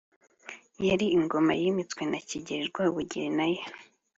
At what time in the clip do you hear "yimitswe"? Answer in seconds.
1.61-2.01